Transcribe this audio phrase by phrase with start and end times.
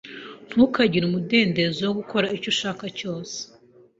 [0.49, 3.37] Ntukagire umudendezo wo gukora icyo ushaka cyose.